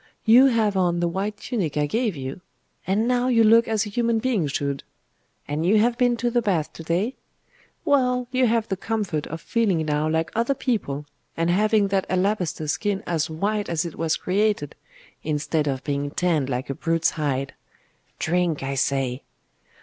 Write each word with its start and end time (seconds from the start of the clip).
You 0.25 0.47
have 0.47 0.75
on 0.75 0.99
the 0.99 1.07
white 1.07 1.37
tunic 1.37 1.77
I 1.77 1.85
gave 1.85 2.15
you? 2.15 2.41
And 2.87 3.07
now 3.07 3.27
you 3.27 3.43
look 3.43 3.67
as 3.67 3.85
a 3.85 3.89
human 3.89 4.17
being 4.17 4.47
should. 4.47 4.81
And 5.47 5.63
you 5.63 5.77
have 5.77 5.95
been 5.95 6.17
to 6.17 6.31
the 6.31 6.41
baths 6.41 6.69
to 6.73 6.81
day? 6.83 7.17
Well 7.85 8.27
you 8.31 8.47
have 8.47 8.67
the 8.67 8.75
comfort 8.75 9.27
of 9.27 9.39
feeling 9.39 9.85
now 9.85 10.09
like 10.09 10.31
other 10.33 10.55
people, 10.55 11.05
and 11.37 11.51
having 11.51 11.89
that 11.89 12.09
alabaster 12.09 12.67
skin 12.67 13.03
as 13.05 13.29
white 13.29 13.69
as 13.69 13.85
it 13.85 13.93
was 13.93 14.17
created, 14.17 14.73
instead 15.21 15.67
of 15.67 15.83
being 15.83 16.09
tanned 16.09 16.49
like 16.49 16.71
a 16.71 16.73
brute's 16.73 17.11
hide. 17.11 17.53
Drink, 18.17 18.63
I 18.63 18.73
say! 18.73 19.21